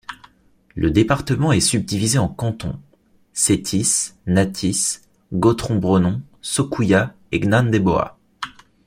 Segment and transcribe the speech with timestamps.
[0.73, 2.79] Le département est subdivisé en cantons:
[3.33, 4.97] Sétis, Natis,
[5.31, 8.17] Gotron-Bronon, Sokuya et Gnandéboa.